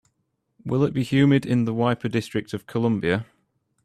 Will 0.65 0.83
it 0.83 0.95
be 0.95 1.03
humid 1.03 1.45
in 1.45 1.63
Weippe 1.63 2.09
District 2.09 2.55
Of 2.55 2.65
Columbia? 2.65 3.27